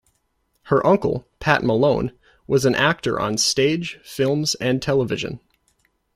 Her 0.63 0.83
uncle, 0.83 1.27
Pat 1.39 1.61
Malone, 1.63 2.13
was 2.47 2.65
an 2.65 2.73
actor 2.73 3.19
on 3.19 3.37
stage, 3.37 3.99
films 4.03 4.55
and 4.55 4.81
television. 4.81 5.39